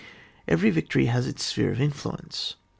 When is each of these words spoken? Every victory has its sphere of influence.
Every 0.47 0.71
victory 0.71 1.05
has 1.05 1.27
its 1.27 1.45
sphere 1.45 1.71
of 1.71 1.79
influence. 1.79 2.55